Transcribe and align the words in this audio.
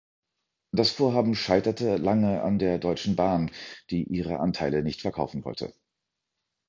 Das 0.71 0.89
Vorhaben 0.89 1.35
scheiterte 1.35 1.97
lange 1.97 2.41
an 2.41 2.57
der 2.57 2.79
Deutschen 2.79 3.15
Bahn, 3.15 3.51
die 3.91 4.01
ihre 4.05 4.39
Anteile 4.39 4.81
nicht 4.81 5.01
verkaufen 5.01 5.45
wollte. 5.45 5.75